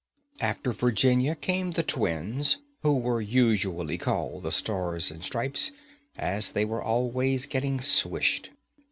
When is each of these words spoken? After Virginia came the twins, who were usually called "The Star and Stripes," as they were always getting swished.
After 0.39 0.73
Virginia 0.73 1.35
came 1.35 1.73
the 1.73 1.83
twins, 1.83 2.57
who 2.81 2.97
were 2.97 3.21
usually 3.21 3.99
called 3.99 4.41
"The 4.41 4.51
Star 4.51 4.95
and 4.95 5.23
Stripes," 5.23 5.71
as 6.17 6.53
they 6.53 6.65
were 6.65 6.81
always 6.81 7.45
getting 7.45 7.79
swished. 7.81 8.49